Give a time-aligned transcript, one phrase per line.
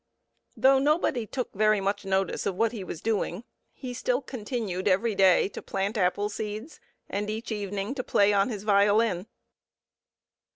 [0.57, 5.17] Though nobody took very much notice of what he was doing, he still continued each
[5.19, 9.27] day to plant apple seeds and each evening to play on his violin.